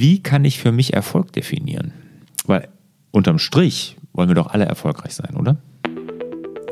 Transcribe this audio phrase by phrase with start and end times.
[0.00, 1.92] Wie kann ich für mich Erfolg definieren?
[2.46, 2.68] Weil
[3.10, 5.58] unterm Strich wollen wir doch alle erfolgreich sein, oder?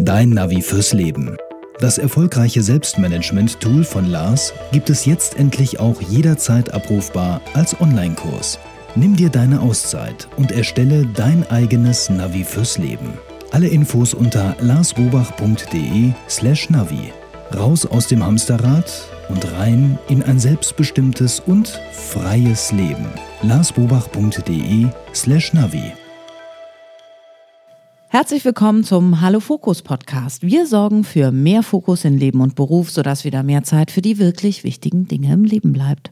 [0.01, 1.37] Dein Navi fürs Leben.
[1.79, 8.59] Das erfolgreiche Selbstmanagement-Tool von Lars gibt es jetzt endlich auch jederzeit abrufbar als Online-Kurs.
[8.95, 13.13] Nimm dir deine Auszeit und erstelle dein eigenes Navi fürs Leben.
[13.51, 17.13] Alle Infos unter larsbobach.de/slash Navi.
[17.55, 18.91] Raus aus dem Hamsterrad
[19.29, 23.07] und rein in ein selbstbestimmtes und freies Leben.
[23.43, 25.93] larsbobach.de/slash Navi.
[28.11, 30.43] Herzlich willkommen zum Hallo Fokus Podcast.
[30.43, 34.19] Wir sorgen für mehr Fokus in Leben und Beruf, sodass wieder mehr Zeit für die
[34.19, 36.11] wirklich wichtigen Dinge im Leben bleibt.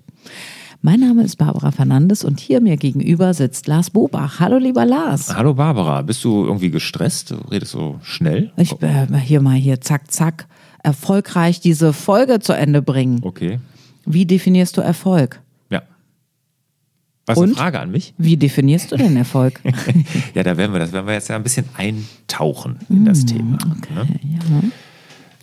[0.82, 4.40] Mein Name ist Barbara Fernandes und hier mir gegenüber sitzt Lars Bobach.
[4.40, 5.34] Hallo lieber Lars.
[5.34, 7.30] Hallo Barbara, bist du irgendwie gestresst?
[7.30, 8.52] Du redest so schnell?
[8.58, 10.46] Ich äh, hier mal hier zack zack
[10.86, 13.18] erfolgreich diese Folge zu Ende bringen.
[13.22, 13.58] Okay.
[14.04, 15.40] Wie definierst du Erfolg?
[15.68, 15.82] Ja.
[17.26, 18.14] Was eine Frage an mich?
[18.18, 19.60] Wie definierst du denn Erfolg?
[20.34, 23.58] Ja, da werden wir das, werden wir jetzt ja ein bisschen eintauchen in das Thema.
[23.92, 24.06] Ne?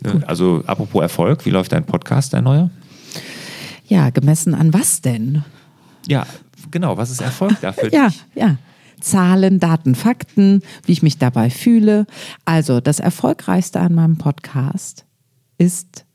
[0.02, 0.14] ja.
[0.14, 0.28] Ne?
[0.28, 2.70] Also apropos Erfolg, wie läuft dein Podcast, dein neuer?
[3.88, 5.44] ja, gemessen an was denn?
[6.08, 6.26] Ja,
[6.72, 7.90] genau, was ist Erfolg dafür?
[7.94, 8.58] Ja, ja.
[9.02, 12.06] Zahlen, Daten, Fakten, wie ich mich dabei fühle.
[12.46, 15.06] Also, das Erfolgreichste an meinem Podcast
[15.58, 16.06] ist,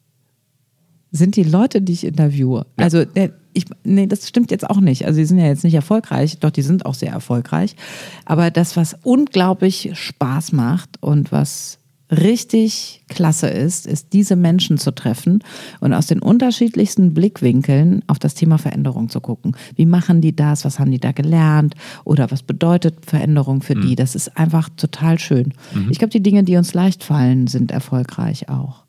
[1.10, 2.66] sind die Leute, die ich interviewe.
[2.76, 5.06] Also, der, ich, nee, das stimmt jetzt auch nicht.
[5.06, 7.76] Also, die sind ja jetzt nicht erfolgreich, doch die sind auch sehr erfolgreich.
[8.24, 11.78] Aber das, was unglaublich Spaß macht und was
[12.10, 15.42] richtig klasse ist, ist diese Menschen zu treffen
[15.80, 19.56] und aus den unterschiedlichsten Blickwinkeln auf das Thema Veränderung zu gucken.
[19.76, 20.64] Wie machen die das?
[20.64, 21.74] Was haben die da gelernt?
[22.04, 23.94] Oder was bedeutet Veränderung für die?
[23.94, 25.52] Das ist einfach total schön.
[25.90, 28.84] Ich glaube, die Dinge, die uns leicht fallen, sind erfolgreich auch.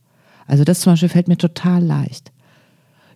[0.50, 2.32] Also das zum Beispiel fällt mir total leicht.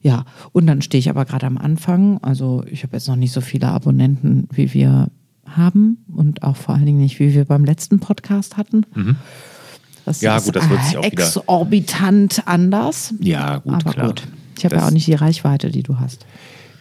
[0.02, 2.20] Ja, und dann stehe ich aber gerade am Anfang.
[2.22, 5.08] Also ich habe jetzt noch nicht so viele Abonnenten, wie wir
[5.48, 8.86] haben und auch vor allen Dingen nicht, wie wir beim letzten Podcast hatten.
[10.06, 13.14] Das Ja, ist gut, das wird sich auch wieder- exorbitant anders.
[13.20, 14.08] Ja, gut, aber klar.
[14.08, 14.24] gut.
[14.58, 16.26] Ich habe ja auch nicht die Reichweite, die du hast.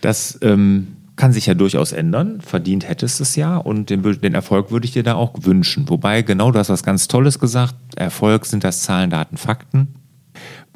[0.01, 2.41] Das ähm, kann sich ja durchaus ändern.
[2.41, 5.89] Verdient hättest es ja und den, den Erfolg würde ich dir da auch wünschen.
[5.89, 7.75] Wobei, genau, du hast was ganz Tolles gesagt.
[7.97, 9.89] Erfolg sind das Zahlen, Daten, Fakten.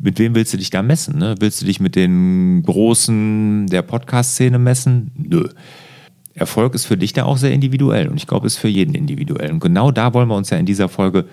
[0.00, 1.18] Mit wem willst du dich da messen?
[1.18, 1.34] Ne?
[1.38, 5.10] Willst du dich mit den Großen der Podcast-Szene messen?
[5.16, 5.48] Nö.
[6.34, 9.50] Erfolg ist für dich da auch sehr individuell und ich glaube, ist für jeden individuell.
[9.52, 11.24] Und genau da wollen wir uns ja in dieser Folge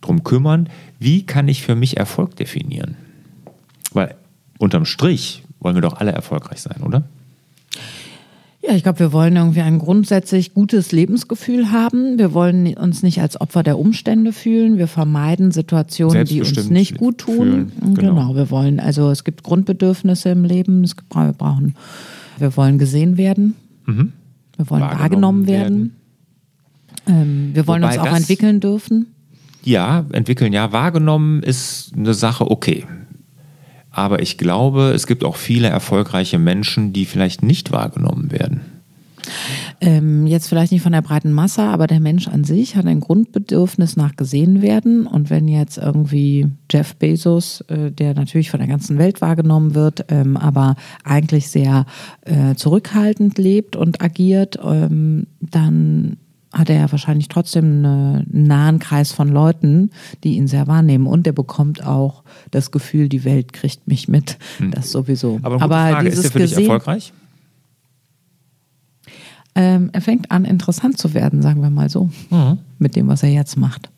[0.00, 0.68] drum kümmern.
[0.98, 2.96] Wie kann ich für mich Erfolg definieren?
[3.92, 4.16] Weil
[4.58, 7.04] unterm Strich wollen wir doch alle erfolgreich sein, oder?
[8.60, 12.18] Ja, ich glaube, wir wollen irgendwie ein grundsätzlich gutes Lebensgefühl haben.
[12.18, 14.78] Wir wollen uns nicht als Opfer der Umstände fühlen.
[14.78, 17.36] Wir vermeiden Situationen, die uns nicht gut tun.
[17.36, 18.14] fühlen, Genau.
[18.14, 18.34] genau.
[18.34, 20.82] wir wollen, also es gibt Grundbedürfnisse im Leben.
[20.82, 21.76] Es gibt, wir brauchen,
[22.38, 23.54] wir wollen gesehen werden.
[23.86, 23.94] Wir
[24.70, 25.96] wollen Wahrgenommen wahrgenommen werden.
[27.06, 29.06] Ähm, wir wollen Wobei uns auch entwickeln dürfen.
[29.64, 32.84] Ja, entwickeln, ja, wahrgenommen ist eine Sache okay.
[33.98, 38.60] Aber ich glaube, es gibt auch viele erfolgreiche Menschen, die vielleicht nicht wahrgenommen werden.
[39.80, 43.00] Ähm, jetzt vielleicht nicht von der breiten Masse, aber der Mensch an sich hat ein
[43.00, 45.06] Grundbedürfnis nach gesehen werden.
[45.06, 50.06] Und wenn jetzt irgendwie Jeff Bezos, äh, der natürlich von der ganzen Welt wahrgenommen wird,
[50.08, 51.84] ähm, aber eigentlich sehr
[52.22, 56.18] äh, zurückhaltend lebt und agiert, ähm, dann
[56.52, 59.90] hat er ja wahrscheinlich trotzdem eine, einen nahen Kreis von Leuten,
[60.24, 61.06] die ihn sehr wahrnehmen.
[61.06, 64.38] Und er bekommt auch das Gefühl, die Welt kriegt mich mit.
[64.70, 65.36] Das sowieso.
[65.36, 65.44] Hm.
[65.44, 67.12] Aber, gute Frage, ist er für dich Gesehen- erfolgreich?
[69.54, 72.10] ähm, er fängt an, interessant zu werden, sagen wir mal so,
[72.78, 73.90] mit dem, was er jetzt macht.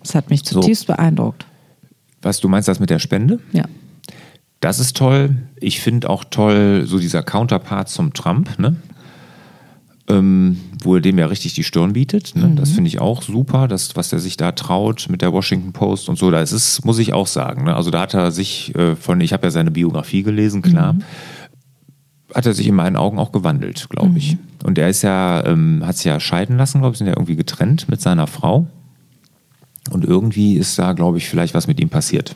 [0.00, 0.60] Das hat mich So.
[0.60, 1.44] zutiefst beeindruckt.
[2.22, 3.40] Was, du meinst das mit der Spende?
[3.52, 3.64] Ja.
[4.60, 5.36] Das ist toll.
[5.60, 8.76] Ich finde auch toll, so dieser Counterpart zum Trump, ne?
[10.08, 12.36] Ähm, wo er dem ja richtig die Stirn bietet.
[12.36, 12.52] Ne?
[12.54, 16.08] Das finde ich auch super, das, was er sich da traut mit der Washington Post
[16.08, 16.30] und so.
[16.30, 17.64] Da ist es, muss ich auch sagen.
[17.64, 17.74] Ne?
[17.74, 20.94] Also da hat er sich äh, von, ich habe ja seine Biografie gelesen, klar.
[22.32, 24.36] Hat er sich in meinen Augen auch gewandelt, glaube ich.
[24.62, 27.36] Und er ist ja, ähm, hat sich ja scheiden lassen, glaube ich, sind ja irgendwie
[27.36, 28.68] getrennt mit seiner Frau.
[29.90, 32.34] Und irgendwie ist da, glaube ich, vielleicht was mit ihm passiert.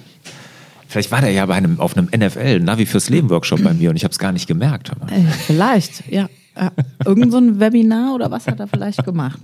[0.88, 3.90] Vielleicht war der ja bei einem, auf einem NFL, Navi fürs Leben Workshop bei mir
[3.90, 4.90] und ich habe es gar nicht gemerkt.
[5.08, 6.28] Äh, vielleicht, ja.
[6.54, 6.70] Äh,
[7.04, 9.40] Irgend so ein Webinar oder was hat er vielleicht gemacht?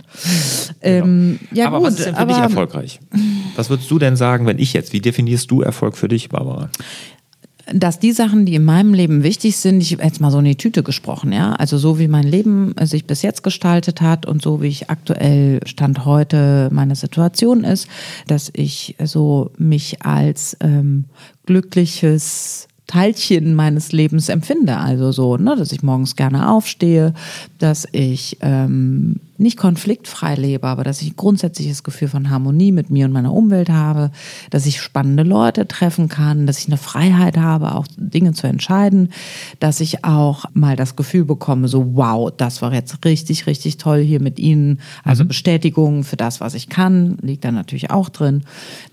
[0.81, 2.99] Ähm, ja, aber gut, was ist denn für aber dich erfolgreich?
[3.55, 6.69] Was würdest du denn sagen, wenn ich jetzt, wie definierst du Erfolg für dich, Barbara?
[7.73, 10.45] dass die Sachen, die in meinem Leben wichtig sind, ich habe jetzt mal so in
[10.45, 14.41] die Tüte gesprochen, ja, also so wie mein Leben sich bis jetzt gestaltet hat und
[14.41, 17.87] so wie ich aktuell Stand heute meine Situation ist,
[18.27, 21.05] dass ich so mich als ähm,
[21.45, 24.77] glückliches Teilchen meines Lebens empfinde.
[24.77, 27.13] Also so, ne, dass ich morgens gerne aufstehe,
[27.59, 32.89] dass ich ähm, nicht konfliktfrei lebe, aber dass ich ein grundsätzliches Gefühl von Harmonie mit
[32.89, 34.11] mir und meiner Umwelt habe,
[34.49, 39.09] dass ich spannende Leute treffen kann, dass ich eine Freiheit habe, auch Dinge zu entscheiden,
[39.59, 43.99] dass ich auch mal das Gefühl bekomme, so wow, das war jetzt richtig, richtig toll
[43.99, 44.79] hier mit Ihnen.
[45.03, 45.29] Also mhm.
[45.29, 48.43] Bestätigung für das, was ich kann, liegt da natürlich auch drin,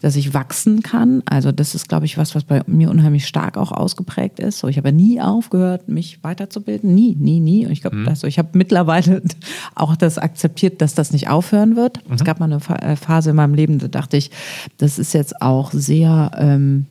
[0.00, 1.22] dass ich wachsen kann.
[1.26, 4.58] Also das ist, glaube ich, was, was bei mir unheimlich stark auch ausgeprägt ist.
[4.58, 7.66] So, ich habe nie aufgehört, mich weiterzubilden, nie, nie, nie.
[7.66, 8.08] Und ich glaube, mhm.
[8.08, 9.22] also ich habe mittlerweile
[9.74, 12.06] auch das akzeptiert, dass das nicht aufhören wird.
[12.08, 12.14] Mhm.
[12.14, 14.32] Es gab mal eine äh, Phase in meinem Leben, da dachte ich,
[14.78, 16.86] das ist jetzt auch sehr ähm,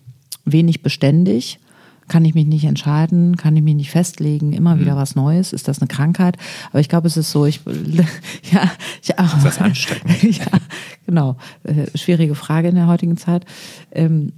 [0.45, 1.59] wenig beständig.
[2.07, 4.81] Kann ich mich nicht entscheiden, kann ich mich nicht festlegen, immer mhm.
[4.81, 6.37] wieder was Neues, ist das eine Krankheit?
[6.69, 7.61] Aber ich glaube, es ist so, ich,
[8.51, 9.37] ja, ich auch.
[9.37, 10.23] Ist das ansteckend?
[10.37, 10.45] ja,
[11.05, 11.35] genau.
[11.63, 13.45] Äh, schwierige Frage in der heutigen Zeit.
[13.91, 14.31] Ähm,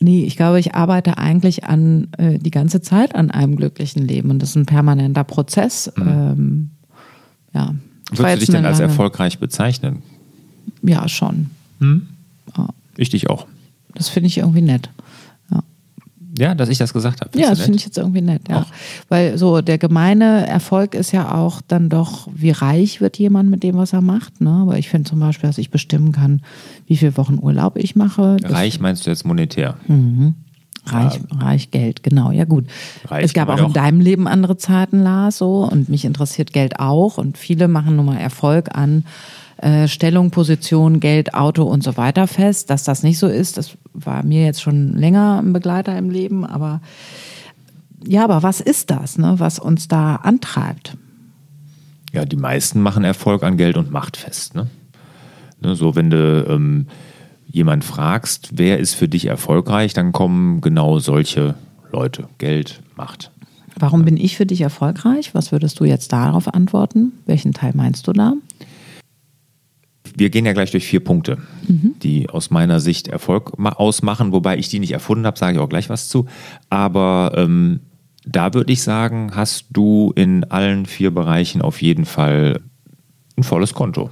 [0.00, 4.28] Nee, ich glaube, ich arbeite eigentlich an äh, die ganze Zeit an einem glücklichen Leben
[4.28, 5.90] und das ist ein permanenter Prozess.
[5.96, 6.08] Mhm.
[6.08, 6.70] Ähm,
[7.54, 7.74] ja,
[8.12, 8.90] Würdest du dich denn als lange...
[8.90, 10.02] erfolgreich bezeichnen?
[10.82, 11.50] Ja, schon.
[11.80, 12.06] Hm?
[12.56, 12.68] Ja.
[12.96, 13.46] Ich dich auch.
[13.94, 14.90] Das finde ich irgendwie nett.
[15.50, 15.62] Ja.
[16.38, 17.38] ja, dass ich das gesagt habe.
[17.38, 18.62] Ja, das finde ich jetzt irgendwie nett, ja.
[18.62, 18.66] Auch.
[19.08, 23.62] Weil so der gemeine Erfolg ist ja auch dann doch, wie reich wird jemand mit
[23.62, 24.40] dem, was er macht.
[24.40, 24.50] Ne?
[24.50, 26.42] Aber ich finde zum Beispiel, dass ich bestimmen kann,
[26.86, 28.36] wie viele Wochen Urlaub ich mache.
[28.44, 29.76] Reich meinst du jetzt monetär?
[29.86, 30.34] Mhm.
[30.86, 31.38] Reich, ja.
[31.38, 32.66] reich Geld, genau, ja gut.
[33.06, 36.78] Reich es gab auch in deinem Leben andere Zeiten, Lars, so und mich interessiert Geld
[36.78, 39.04] auch und viele machen nun mal Erfolg an
[39.58, 42.68] äh, Stellung, Position, Geld, Auto und so weiter fest.
[42.68, 46.44] Dass das nicht so ist, das war mir jetzt schon länger ein Begleiter im Leben,
[46.44, 46.80] aber
[48.06, 50.96] ja, aber was ist das, ne, was uns da antreibt?
[52.12, 54.68] Ja, die meisten machen Erfolg an Geld und Macht fest, ne?
[55.60, 56.86] ne so, wenn du ähm,
[57.54, 61.54] jemand fragst, wer ist für dich erfolgreich, dann kommen genau solche
[61.92, 62.28] Leute.
[62.38, 63.30] Geld, Macht.
[63.78, 65.34] Warum bin ich für dich erfolgreich?
[65.34, 67.12] Was würdest du jetzt darauf antworten?
[67.26, 68.34] Welchen Teil meinst du da?
[70.16, 71.94] Wir gehen ja gleich durch vier Punkte, mhm.
[72.02, 75.68] die aus meiner Sicht Erfolg ausmachen, wobei ich die nicht erfunden habe, sage ich auch
[75.68, 76.26] gleich was zu.
[76.70, 77.80] Aber ähm,
[78.24, 82.60] da würde ich sagen, hast du in allen vier Bereichen auf jeden Fall
[83.36, 84.10] ein volles Konto.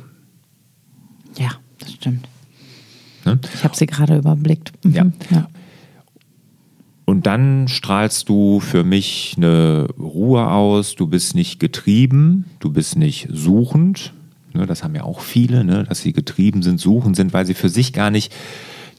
[1.36, 2.28] Ja, das stimmt.
[3.24, 3.38] Ne?
[3.54, 4.72] Ich habe sie gerade überblickt.
[4.84, 4.94] Mhm.
[4.94, 5.06] Ja.
[5.30, 5.48] ja.
[7.04, 12.96] Und dann strahlst du für mich eine Ruhe aus, du bist nicht getrieben, du bist
[12.96, 14.12] nicht suchend.
[14.54, 17.54] Ne, das haben ja auch viele, ne, dass sie getrieben sind, suchend sind, weil sie
[17.54, 18.32] für sich gar nicht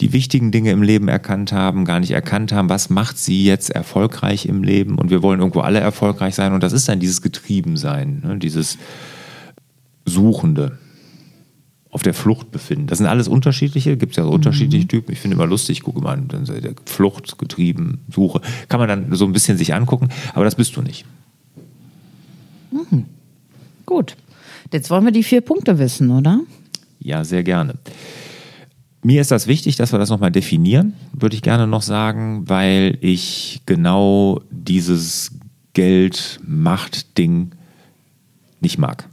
[0.01, 3.69] die wichtigen Dinge im Leben erkannt haben, gar nicht erkannt haben, was macht sie jetzt
[3.69, 4.97] erfolgreich im Leben.
[4.97, 6.53] Und wir wollen irgendwo alle erfolgreich sein.
[6.53, 8.77] Und das ist dann dieses Getriebensein, ne, dieses
[10.05, 10.77] Suchende
[11.93, 12.87] auf der Flucht befinden.
[12.87, 14.89] Das sind alles unterschiedliche, gibt es ja so unterschiedliche mhm.
[14.89, 15.11] Typen.
[15.13, 18.41] Ich finde immer lustig, gucke mal, der Flucht, getrieben, Suche.
[18.67, 21.05] Kann man dann so ein bisschen sich angucken, aber das bist du nicht.
[22.71, 23.05] Mhm.
[23.85, 24.17] Gut.
[24.71, 26.39] Jetzt wollen wir die vier Punkte wissen, oder?
[26.99, 27.75] Ja, sehr gerne.
[29.03, 32.97] Mir ist das wichtig, dass wir das nochmal definieren, würde ich gerne noch sagen, weil
[33.01, 35.31] ich genau dieses
[35.73, 37.51] Geld-Macht-Ding
[38.61, 39.07] nicht mag.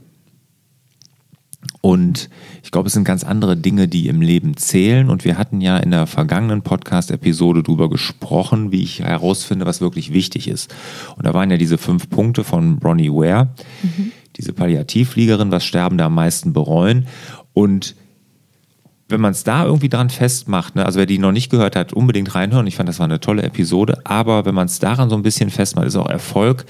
[1.81, 2.29] Und
[2.63, 5.09] ich glaube, es sind ganz andere Dinge, die im Leben zählen.
[5.09, 10.13] Und wir hatten ja in der vergangenen Podcast-Episode darüber gesprochen, wie ich herausfinde, was wirklich
[10.13, 10.73] wichtig ist.
[11.17, 13.49] Und da waren ja diese fünf Punkte von Bronnie Ware,
[13.81, 14.11] mhm.
[14.37, 17.07] diese Palliativfliegerin, was Sterbende am meisten bereuen.
[17.53, 17.95] Und
[19.09, 21.93] wenn man es da irgendwie dran festmacht, ne, also wer die noch nicht gehört hat,
[21.93, 22.67] unbedingt reinhören.
[22.67, 23.99] Ich fand, das war eine tolle Episode.
[24.05, 26.65] Aber wenn man es daran so ein bisschen festmacht, ist auch Erfolg,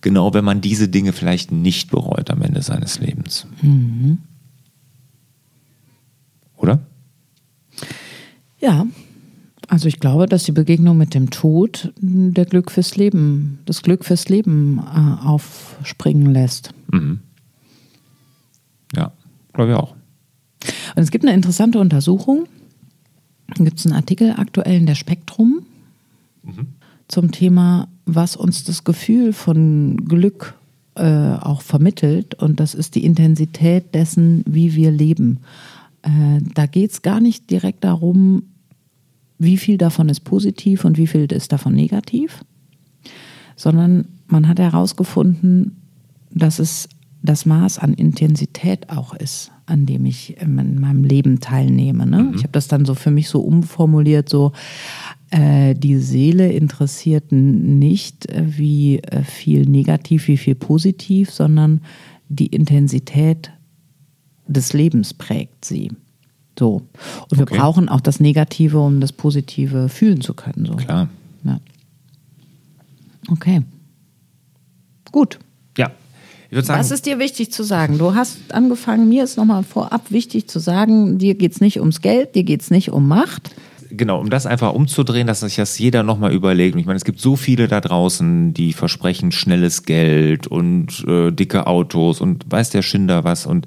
[0.00, 3.46] genau wenn man diese Dinge vielleicht nicht bereut am Ende seines Lebens.
[3.60, 4.18] Mhm
[6.64, 6.80] oder?
[8.58, 8.86] Ja,
[9.68, 14.04] also ich glaube, dass die Begegnung mit dem Tod der Glück fürs Leben, das Glück
[14.04, 16.70] fürs Leben äh, aufspringen lässt.
[16.90, 17.20] Mhm.
[18.96, 19.12] Ja,
[19.52, 19.94] glaube ich auch.
[20.96, 22.46] Und es gibt eine interessante Untersuchung.
[23.56, 25.66] Gibt es einen Artikel aktuell in der Spektrum
[26.42, 26.68] mhm.
[27.08, 30.54] zum Thema, was uns das Gefühl von Glück
[30.94, 32.34] äh, auch vermittelt.
[32.36, 35.40] Und das ist die Intensität dessen, wie wir leben.
[36.04, 38.44] Äh, da geht es gar nicht direkt darum,
[39.38, 42.44] wie viel davon ist positiv und wie viel ist davon negativ,
[43.56, 45.82] sondern man hat herausgefunden,
[46.30, 46.88] dass es
[47.22, 52.06] das Maß an Intensität auch ist, an dem ich in meinem Leben teilnehme.
[52.06, 52.22] Ne?
[52.22, 52.34] Mhm.
[52.34, 54.52] Ich habe das dann so für mich so umformuliert, so
[55.30, 61.80] äh, die Seele interessiert nicht, äh, wie äh, viel negativ, wie viel positiv, sondern
[62.28, 63.50] die Intensität
[64.46, 65.90] des Lebens prägt sie.
[66.58, 66.82] So.
[67.30, 70.66] Und wir brauchen auch das Negative, um das Positive fühlen zu können.
[70.66, 70.74] So.
[70.76, 71.08] Klar.
[71.44, 71.60] Ja.
[73.30, 73.62] Okay.
[75.10, 75.38] Gut.
[75.76, 75.90] Ja.
[76.46, 77.98] Ich würde sagen, Was ist dir wichtig zu sagen?
[77.98, 82.00] Du hast angefangen, mir ist nochmal vorab wichtig zu sagen, dir geht es nicht ums
[82.00, 83.50] Geld, dir geht es nicht um Macht.
[83.96, 86.74] Genau, um das einfach umzudrehen, dass sich das jeder nochmal überlegt.
[86.74, 91.30] Und ich meine, es gibt so viele da draußen, die versprechen schnelles Geld und äh,
[91.30, 93.46] dicke Autos und weiß der Schinder was.
[93.46, 93.66] Und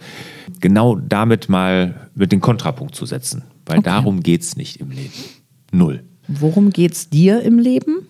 [0.59, 3.43] genau damit mal mit den Kontrapunkt zu setzen.
[3.65, 3.85] Weil Okay.
[3.89, 5.13] darum geht es nicht im Leben.
[5.71, 6.03] Null.
[6.27, 8.07] Worum geht es dir im Leben?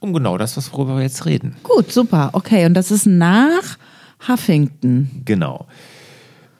[0.00, 1.56] Um genau das, was worüber wir jetzt reden.
[1.62, 2.30] Gut, super.
[2.34, 3.78] Okay, und das ist nach
[4.28, 5.10] Huffington.
[5.24, 5.66] Genau.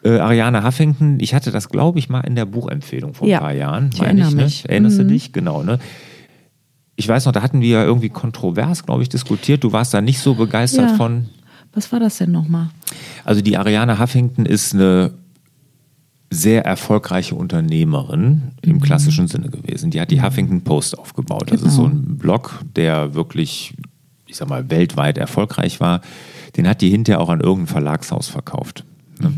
[0.04, 3.42] Äh, Ariane Huffington, ich hatte das, glaube ich, mal in der Buchempfehlung vor Ja, ein
[3.42, 3.90] paar Jahren.
[3.94, 4.42] ich erinnere ne?
[4.44, 4.68] mich.
[4.68, 5.02] Erinnerst Mhm.
[5.02, 5.32] du dich?
[5.32, 5.78] Genau, ne?
[6.96, 9.64] Ich weiß noch, da hatten wir ja irgendwie kontrovers, glaube ich, diskutiert.
[9.64, 10.96] Du warst da nicht so begeistert Ja.
[10.96, 11.28] von.
[11.72, 12.68] Was war das denn nochmal?
[13.24, 15.10] Also die Ariane Huffington ist eine
[16.30, 19.90] sehr erfolgreiche Unternehmerin im klassischen Sinne gewesen.
[19.90, 21.50] Die hat die Huffington Post aufgebaut.
[21.50, 21.94] Das ist so Genau.
[21.96, 23.74] ein Blog, der wirklich,
[24.26, 26.00] ich sag mal, weltweit erfolgreich war.
[26.56, 28.84] Den hat die hinterher auch an irgendein Verlagshaus verkauft.
[29.20, 29.32] Ne?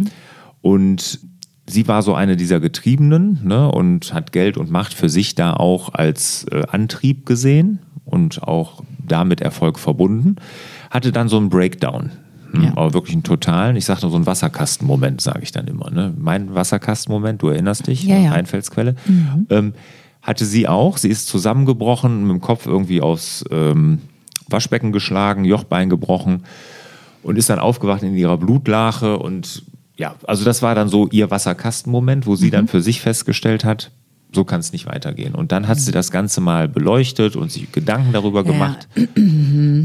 [0.66, 1.20] Und
[1.68, 3.70] sie war so eine dieser Getriebenen ne?
[3.70, 8.82] und hat Geld und Macht für sich da auch als äh, Antrieb gesehen und auch
[9.06, 10.35] damit Erfolg verbunden.
[10.90, 12.11] Hatte dann so einen Breakdown.
[12.50, 12.70] Hm, Ja.
[12.73, 15.88] Aber wirklich einen totalen, ich sage nur so einen Wasserkastenmoment, sage ich dann immer.
[15.92, 16.12] Ne?
[16.18, 18.32] Mein Wasserkastenmoment, du erinnerst dich, Ja, ja.
[18.32, 18.96] Einfelsquelle,
[19.50, 19.73] ähm,
[20.20, 20.96] hatte sie auch.
[20.96, 24.00] Sie ist zusammengebrochen, mit dem Kopf irgendwie aufs ähm,
[24.49, 26.42] Waschbecken geschlagen, Jochbein gebrochen
[27.23, 29.62] und ist dann aufgewacht in ihrer Blutlache und
[29.97, 33.91] ja, also das war dann so ihr Wasserkastenmoment, wo sie dann für sich festgestellt hat,
[34.35, 35.35] so kann es nicht weitergehen.
[35.35, 38.52] Und dann hat sie das Ganze mal beleuchtet und sich Gedanken darüber Ja.
[38.52, 38.88] gemacht.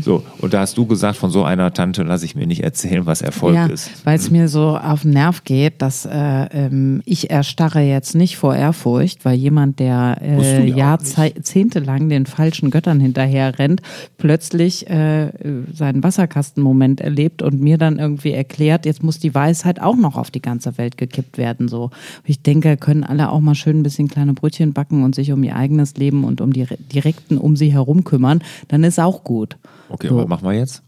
[0.03, 3.05] So, und da hast du gesagt, von so einer Tante lasse ich mir nicht erzählen,
[3.05, 4.05] was Erfolg ja, ist.
[4.05, 8.35] weil es mir so auf den Nerv geht, dass äh, ähm, ich erstarre jetzt nicht
[8.37, 13.81] vor Ehrfurcht, weil jemand, der äh, ja jahrzehntelang den falschen Göttern hinterher rennt,
[14.17, 15.31] plötzlich äh,
[15.73, 20.31] seinen Wasserkastenmoment erlebt und mir dann irgendwie erklärt, jetzt muss die Weisheit auch noch auf
[20.31, 21.67] die ganze Welt gekippt werden.
[21.67, 21.91] So,
[22.25, 25.43] ich denke, können alle auch mal schön ein bisschen kleine Brötchen backen und sich um
[25.43, 29.57] ihr eigenes Leben und um die Direkten um sie herum kümmern, dann ist auch gut.
[29.89, 30.17] Okay, so.
[30.17, 30.83] was machen wir jetzt?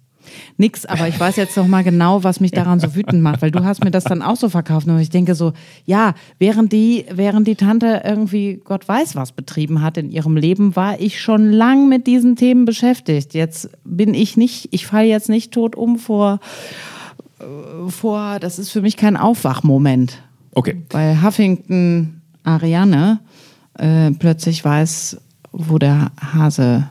[0.57, 3.51] Nix, aber ich weiß jetzt noch mal genau, was mich daran so wütend macht, weil
[3.51, 5.53] du hast mir das dann auch so verkauft und ich denke so,
[5.85, 10.75] ja, während die, während die Tante irgendwie Gott weiß was betrieben hat in ihrem Leben,
[10.75, 13.33] war ich schon lang mit diesen Themen beschäftigt.
[13.33, 16.39] Jetzt bin ich nicht, ich falle jetzt nicht tot um vor,
[17.39, 20.19] äh, vor, das ist für mich kein Aufwachmoment,
[20.55, 20.81] Okay.
[20.89, 23.19] weil Huffington Ariane
[23.77, 25.18] äh, plötzlich weiß,
[25.51, 26.89] wo der Hase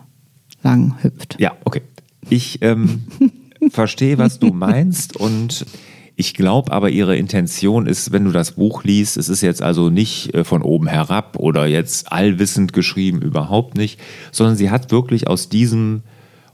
[0.62, 1.36] lang hüpft.
[1.40, 1.82] Ja, okay.
[2.28, 3.04] Ich ähm,
[3.70, 5.66] verstehe, was du meinst und
[6.14, 9.90] ich glaube aber, ihre Intention ist, wenn du das Buch liest, es ist jetzt also
[9.90, 13.98] nicht äh, von oben herab oder jetzt allwissend geschrieben, überhaupt nicht,
[14.30, 16.02] sondern sie hat wirklich aus diesem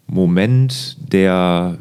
[0.06, 1.78] Moment der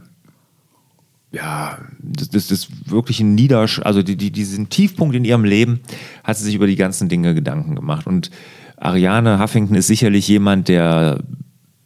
[1.32, 5.82] ja, das, das ist wirklich ein Niedersch, also die, die, diesen Tiefpunkt in ihrem Leben
[6.24, 8.08] hat sie sich über die ganzen Dinge Gedanken gemacht.
[8.08, 8.32] Und
[8.78, 11.24] Ariane Huffington ist sicherlich jemand, der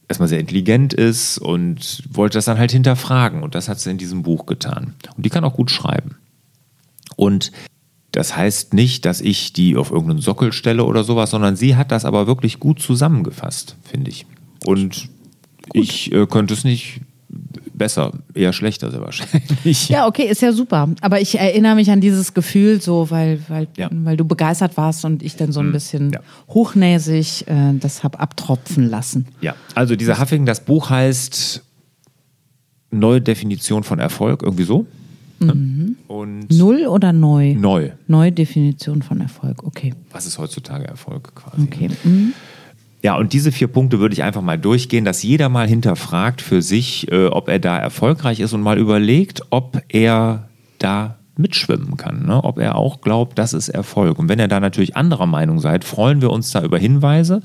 [0.08, 3.42] erstmal sehr intelligent ist und wollte das dann halt hinterfragen.
[3.42, 4.94] Und das hat sie in diesem Buch getan.
[5.16, 6.18] Und die kann auch gut schreiben.
[7.16, 7.52] Und
[8.12, 11.92] das heißt nicht, dass ich die auf irgendeinen Sockel stelle oder sowas, sondern sie hat
[11.92, 14.26] das aber wirklich gut zusammengefasst, finde ich.
[14.66, 15.10] Und
[15.74, 17.02] ich äh, könnte es nicht
[17.82, 19.90] besser, eher schlechter sehr wahrscheinlich.
[19.90, 20.88] Ja, okay, ist ja super.
[21.02, 23.90] Aber ich erinnere mich an dieses Gefühl so, weil, weil, Ja.
[23.92, 26.20] weil du begeistert warst und ich dann so ein bisschen Ja.
[26.50, 29.26] hochnäsig äh, das hab abtropfen lassen.
[29.42, 31.64] Ja, also dieser Huffington, das Buch heißt
[32.92, 34.86] Neue Definition von Erfolg, irgendwie so.
[35.40, 37.56] Und Null oder neu?
[37.56, 37.90] neu.
[38.08, 39.94] Neue Definition von Erfolg, okay.
[40.12, 41.64] Was ist heutzutage Erfolg quasi?
[41.64, 41.90] Okay.
[42.04, 42.34] Mhm.
[43.04, 46.62] Ja, und diese vier Punkte würde ich einfach mal durchgehen, dass jeder mal hinterfragt für
[46.62, 52.26] sich, äh, ob er da erfolgreich ist und mal überlegt, ob er da mitschwimmen kann,
[52.26, 52.44] ne?
[52.44, 54.20] ob er auch glaubt, das ist Erfolg.
[54.20, 57.42] Und wenn ihr da natürlich anderer Meinung seid, freuen wir uns da über Hinweise,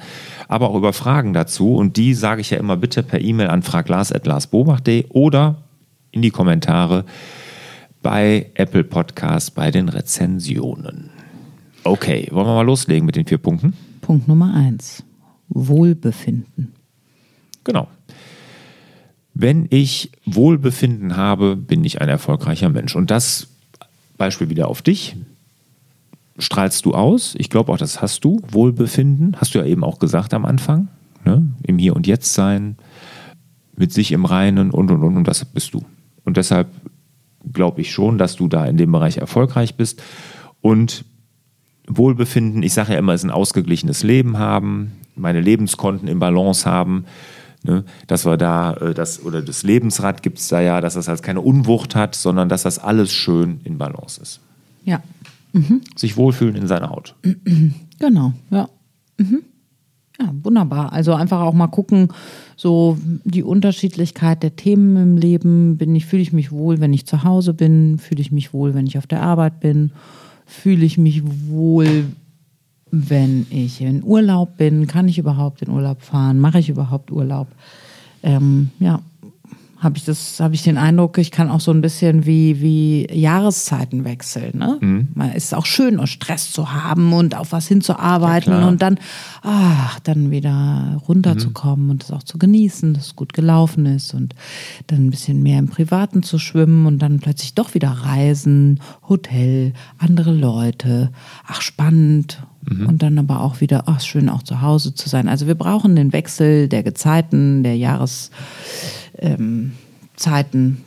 [0.48, 1.74] aber auch über Fragen dazu.
[1.74, 5.62] Und die sage ich ja immer bitte per E-Mail an fraglars.larsbobach.de oder
[6.10, 7.04] in die Kommentare
[8.02, 11.10] bei Apple Podcasts bei den Rezensionen.
[11.84, 13.74] Okay, wollen wir mal loslegen mit den vier Punkten?
[14.00, 15.05] Punkt Nummer eins.
[15.48, 16.72] Wohlbefinden.
[17.64, 17.88] Genau.
[19.34, 22.96] Wenn ich Wohlbefinden habe, bin ich ein erfolgreicher Mensch.
[22.96, 23.48] Und das
[24.16, 25.16] Beispiel wieder auf dich.
[26.38, 27.34] Strahlst du aus?
[27.38, 28.40] Ich glaube auch, das hast du.
[28.50, 30.88] Wohlbefinden, hast du ja eben auch gesagt am Anfang.
[31.24, 31.46] Ne?
[31.62, 32.76] Im Hier und Jetzt sein,
[33.76, 35.16] mit sich im Reinen und und und.
[35.16, 35.84] Und das bist du.
[36.24, 36.68] Und deshalb
[37.52, 40.02] glaube ich schon, dass du da in dem Bereich erfolgreich bist.
[40.60, 41.04] Und
[41.86, 47.04] Wohlbefinden, ich sage ja immer, ist ein ausgeglichenes Leben haben, meine Lebenskonten im Balance haben,
[47.66, 47.84] Ne?
[48.06, 51.22] Dass wir da, äh, das, oder das Lebensrad gibt es da ja, dass das halt
[51.22, 54.40] keine Unwucht hat, sondern dass das alles schön in Balance ist.
[54.84, 55.02] Ja,
[55.96, 57.14] Sich wohlfühlen in seiner Haut.
[57.98, 58.68] genau, ja.
[59.18, 59.42] Mhm.
[60.18, 60.92] Ja, wunderbar.
[60.92, 62.08] Also einfach auch mal gucken,
[62.56, 65.76] so die Unterschiedlichkeit der Themen im Leben.
[65.76, 67.98] Bin ich, fühle ich mich wohl, wenn ich zu Hause bin?
[67.98, 69.90] Fühle ich mich wohl, wenn ich auf der Arbeit bin?
[70.46, 72.04] Fühle ich mich wohl,
[72.90, 74.86] wenn ich in Urlaub bin?
[74.86, 76.38] Kann ich überhaupt in Urlaub fahren?
[76.40, 77.48] Mache ich überhaupt Urlaub?
[78.22, 79.00] Ähm, ja,
[79.78, 83.06] habe ich das, habe ich den Eindruck, ich kann auch so ein bisschen wie, wie
[83.12, 84.58] Jahreszeiten wechseln.
[84.58, 84.78] Ne?
[85.14, 88.98] Man ist auch schön, Stress zu haben und auf was hinzuarbeiten Ja, und dann,
[89.42, 94.34] ach, dann wieder runterzukommen und das auch zu genießen, dass es gut gelaufen ist und
[94.86, 99.74] dann ein bisschen mehr im Privaten zu schwimmen und dann plötzlich doch wieder reisen, Hotel,
[99.98, 101.10] andere Leute,
[101.46, 102.42] ach, spannend.
[102.68, 105.28] Und dann aber auch wieder, ach, schön auch zu Hause zu sein.
[105.28, 108.30] Also wir brauchen den Wechsel der Gezeiten, der Jahres,
[109.18, 109.72] ähm.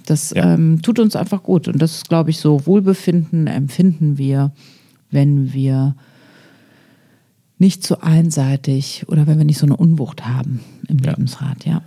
[0.08, 0.56] Das Ja.
[0.56, 1.68] ähm, tut uns einfach gut.
[1.68, 4.52] Und das ist, glaube ich, so Wohlbefinden empfinden wir,
[5.12, 5.96] wenn wir
[7.60, 11.12] nicht so einseitig oder wenn wir nicht so eine Unwucht haben im Ja.
[11.12, 11.82] Lebensrat, ja.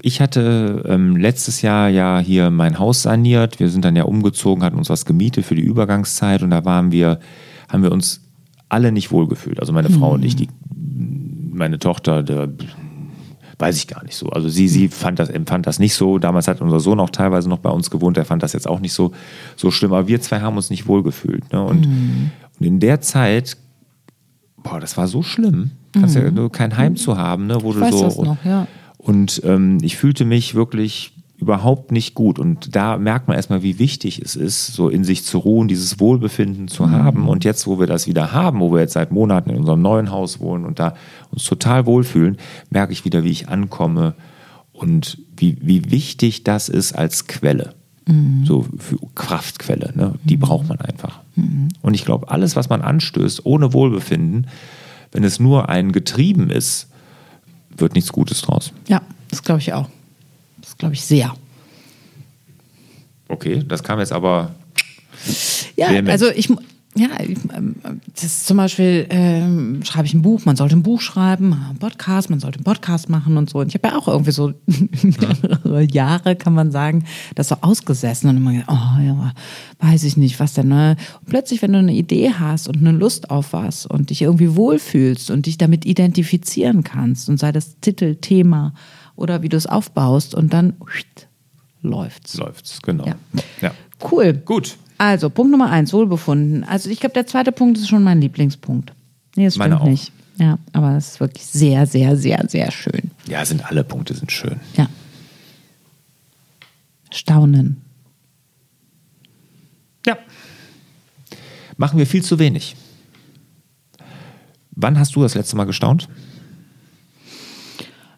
[0.00, 3.58] Ich hatte ähm, letztes Jahr ja hier mein Haus saniert.
[3.58, 6.92] Wir sind dann ja umgezogen, hatten uns was gemietet für die Übergangszeit und da waren
[6.92, 7.18] wir,
[7.68, 8.20] haben wir uns
[8.68, 9.60] alle nicht wohlgefühlt.
[9.60, 10.48] Also meine Frau und ich, die,
[11.52, 12.48] meine Tochter, der,
[13.58, 14.28] weiß ich gar nicht so.
[14.28, 16.18] Also sie, sie fand das, empfand das nicht so.
[16.18, 18.80] Damals hat unser Sohn auch teilweise noch bei uns gewohnt, der fand das jetzt auch
[18.80, 19.12] nicht so,
[19.56, 19.92] so schlimm.
[19.92, 21.52] Aber wir zwei haben uns nicht wohlgefühlt.
[21.52, 21.62] Ne?
[21.62, 23.56] Und, und in der Zeit,
[24.62, 25.72] boah, das war so schlimm.
[25.92, 27.58] Kannst ja nur kein Heim zu haben, ne?
[27.62, 28.04] wo Ich du so.
[28.04, 28.66] das noch, ja.
[28.98, 32.38] Und ähm, ich fühlte mich wirklich überhaupt nicht gut.
[32.38, 36.00] Und da merkt man erstmal, wie wichtig es ist, so in sich zu ruhen, dieses
[36.00, 37.28] Wohlbefinden zu haben.
[37.28, 40.10] Und jetzt, wo wir das wieder haben, wo wir jetzt seit Monaten in unserem neuen
[40.10, 40.94] Haus wohnen und da
[41.30, 42.38] uns total wohlfühlen,
[42.70, 44.14] merke ich wieder, wie ich ankomme
[44.72, 47.74] und wie, wie wichtig das ist als Quelle.
[48.44, 50.14] So für Kraftquelle, ne?
[50.24, 51.20] die braucht man einfach.
[51.82, 54.46] Und ich glaube, alles, was man anstößt, ohne Wohlbefinden,
[55.12, 56.88] wenn es nur ein Getrieben ist,
[57.76, 58.72] wird nichts Gutes draus.
[58.88, 59.88] Ja, das glaube ich auch.
[60.78, 61.34] Glaube ich sehr.
[63.28, 64.54] Okay, das kam jetzt aber.
[65.76, 66.10] Ja, Vehement.
[66.10, 66.48] also ich,
[66.98, 67.76] ja, ähm,
[68.14, 71.78] das ist zum Beispiel, ähm, schreibe ich ein Buch, man sollte ein Buch schreiben, einen
[71.78, 73.58] Podcast, man sollte einen Podcast machen und so.
[73.60, 74.52] Und ich habe ja auch irgendwie so
[75.02, 79.32] mehrere Jahre, kann man sagen, das so ausgesessen und immer gedacht, oh ja,
[79.80, 80.96] weiß ich nicht, was denn, ne?
[81.20, 84.56] Und plötzlich, wenn du eine Idee hast und eine Lust auf was und dich irgendwie
[84.56, 88.72] wohlfühlst und dich damit identifizieren kannst und sei das Titel, Thema
[89.18, 90.74] oder wie du es aufbaust und dann
[91.82, 92.36] läuft's.
[92.36, 93.06] Läuft's, genau.
[93.06, 93.16] Ja.
[93.60, 93.70] ja.
[94.10, 94.32] Cool.
[94.32, 94.76] Gut.
[94.96, 96.64] Also, Punkt Nummer eins, Wohlbefunden.
[96.64, 98.92] Also, ich glaube, der zweite Punkt ist schon mein Lieblingspunkt.
[99.36, 99.90] Nee, das Meine stimmt auch.
[99.90, 100.12] nicht.
[100.38, 103.10] Ja, aber es ist wirklich sehr, sehr, sehr, sehr schön.
[103.26, 104.60] Ja, sind alle Punkte sind schön.
[104.76, 104.88] Ja.
[107.10, 107.80] Staunen.
[110.06, 110.16] Ja.
[111.76, 112.76] Machen wir viel zu wenig.
[114.70, 116.08] Wann hast du das letzte Mal gestaunt?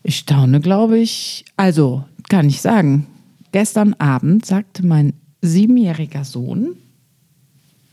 [0.02, 1.44] Ich staune, glaube ich.
[1.56, 3.06] Also, kann ich sagen.
[3.52, 6.76] Gestern Abend sagte mein siebenjähriger Sohn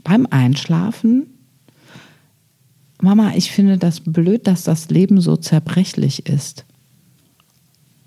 [0.04, 1.28] beim Einschlafen,
[3.02, 6.66] Mama, ich finde das blöd, dass das Leben so zerbrechlich ist.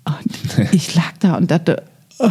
[0.03, 1.83] Und ich lag da und dachte,
[2.19, 2.29] oh,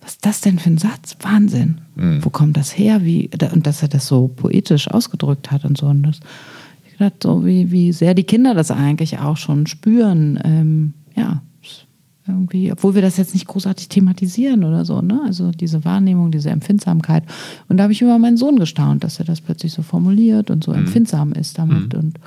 [0.00, 1.16] was ist das denn für ein Satz?
[1.20, 1.82] Wahnsinn.
[2.22, 3.04] Wo kommt das her?
[3.04, 5.86] Wie, und dass er das so poetisch ausgedrückt hat und so.
[5.86, 6.20] Und das,
[6.98, 10.40] ich dachte, so wie, wie sehr die Kinder das eigentlich auch schon spüren.
[10.44, 11.42] Ähm, ja,
[12.26, 15.22] irgendwie, obwohl wir das jetzt nicht großartig thematisieren oder so, ne?
[15.24, 17.24] Also diese Wahrnehmung, diese Empfindsamkeit.
[17.68, 20.62] Und da habe ich über meinen Sohn gestaunt, dass er das plötzlich so formuliert und
[20.62, 22.18] so empfindsam ist damit und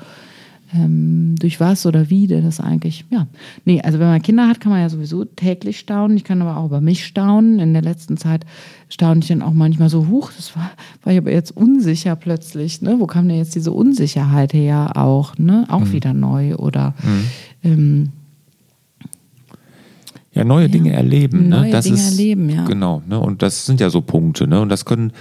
[0.74, 3.26] ähm, durch was oder wie der das eigentlich, ja.
[3.64, 6.16] Nee, also wenn man Kinder hat, kann man ja sowieso täglich staunen.
[6.16, 7.58] Ich kann aber auch über mich staunen.
[7.58, 8.46] In der letzten Zeit
[8.88, 10.70] staune ich dann auch manchmal so, huch, das war,
[11.02, 12.96] war ich aber jetzt unsicher plötzlich, ne?
[12.98, 15.66] Wo kam denn jetzt diese Unsicherheit her auch, ne?
[15.68, 16.94] Auch wieder neu oder
[17.62, 18.10] ähm,
[20.32, 21.48] Ja, neue Dinge erleben.
[21.48, 21.70] Neue ne?
[21.70, 22.64] das Dinge ist, erleben, ja.
[22.64, 23.02] Genau.
[23.06, 23.20] Ne?
[23.20, 24.46] Und das sind ja so Punkte.
[24.46, 24.60] Ne?
[24.60, 25.12] Und das können,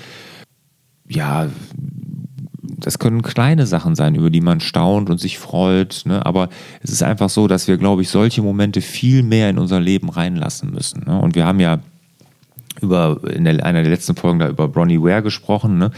[1.09, 1.49] ja,
[2.81, 6.03] das können kleine Sachen sein, über die man staunt und sich freut.
[6.05, 6.25] Ne?
[6.25, 6.49] Aber
[6.81, 10.09] es ist einfach so, dass wir, glaube ich, solche Momente viel mehr in unser Leben
[10.09, 11.03] reinlassen müssen.
[11.05, 11.19] Ne?
[11.19, 11.79] Und wir haben ja
[12.81, 15.91] über in der, einer der letzten Folgen da über Bronnie Ware gesprochen, ne?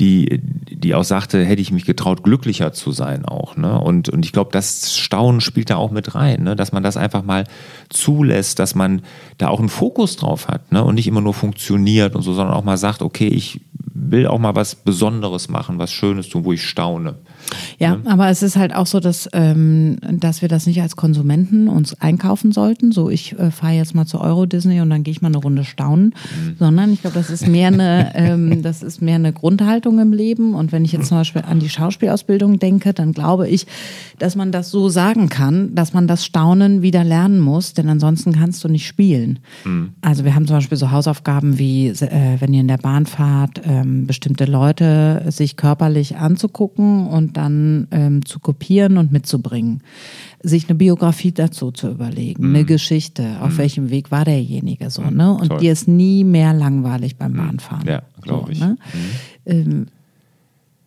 [0.00, 3.56] die, die auch sagte, hätte ich mich getraut, glücklicher zu sein auch.
[3.56, 3.78] Ne?
[3.78, 6.56] Und, und ich glaube, das Staunen spielt da auch mit rein, ne?
[6.56, 7.44] dass man das einfach mal
[7.90, 9.02] zulässt, dass man
[9.36, 10.82] da auch einen Fokus drauf hat ne?
[10.82, 13.60] und nicht immer nur funktioniert und so, sondern auch mal sagt, okay, ich
[13.92, 17.16] will auch mal was Besonderes machen, was Schönes tun, wo ich staune.
[17.78, 21.68] Ja, aber es ist halt auch so, dass, ähm, dass wir das nicht als Konsumenten
[21.68, 22.92] uns einkaufen sollten.
[22.92, 25.38] So, ich äh, fahre jetzt mal zu Euro Disney und dann gehe ich mal eine
[25.38, 26.56] Runde staunen, mhm.
[26.58, 30.54] sondern ich glaube, das ist mehr eine, ähm, das ist mehr eine Grundhaltung im Leben.
[30.54, 33.66] Und wenn ich jetzt zum Beispiel an die Schauspielausbildung denke, dann glaube ich,
[34.18, 38.32] dass man das so sagen kann, dass man das Staunen wieder lernen muss, denn ansonsten
[38.32, 39.38] kannst du nicht spielen.
[39.64, 39.90] Mhm.
[40.02, 43.60] Also wir haben zum Beispiel so Hausaufgaben wie, äh, wenn ihr in der Bahn fahrt,
[43.70, 49.82] ähm, bestimmte Leute sich körperlich anzugucken und dann ähm, zu kopieren und mitzubringen.
[50.42, 52.54] Sich eine Biografie dazu zu überlegen, mhm.
[52.54, 53.58] eine Geschichte, auf mhm.
[53.58, 55.32] welchem Weg war derjenige so, ne?
[55.32, 55.60] Und Toll.
[55.60, 57.36] dir ist nie mehr langweilig beim mhm.
[57.36, 57.86] Bahnfahren.
[57.86, 58.60] Ja, glaube so, ich.
[58.60, 58.76] Ne?
[59.46, 59.52] Mhm.
[59.52, 59.86] Ähm,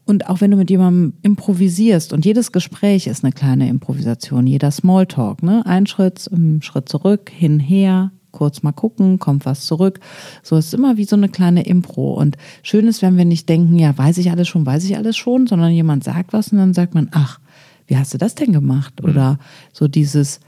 [0.06, 4.72] und auch wenn du mit jemandem improvisierst und jedes Gespräch ist eine kleine Improvisation, jeder
[4.72, 5.66] Smalltalk, ne?
[5.66, 10.02] Ein Schritt, ein Schritt zurück, hinher, kurz mal gucken, kommt was zurück.
[10.42, 12.14] So ist immer wie so eine kleine Impro.
[12.14, 15.16] Und schön ist, wenn wir nicht denken, ja, weiß ich alles schon, weiß ich alles
[15.16, 17.40] schon, sondern jemand sagt was und dann sagt man, ach,
[17.88, 19.02] wie hast du das denn gemacht?
[19.02, 19.10] Mhm.
[19.10, 19.40] Oder
[19.72, 20.42] so dieses,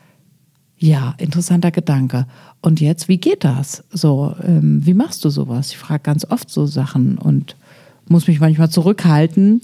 [0.77, 2.27] ja, interessanter Gedanke.
[2.61, 3.83] Und jetzt, wie geht das?
[3.91, 5.69] So, ähm, wie machst du sowas?
[5.69, 7.55] Ich frage ganz oft so Sachen und
[8.07, 9.61] muss mich manchmal zurückhalten,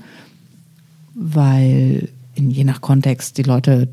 [1.14, 2.10] weil
[2.50, 3.90] je nach Kontext die Leute